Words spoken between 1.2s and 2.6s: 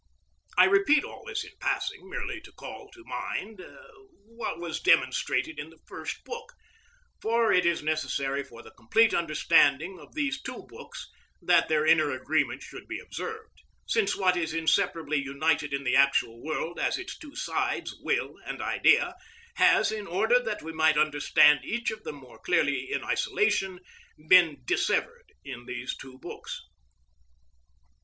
this in passing, merely to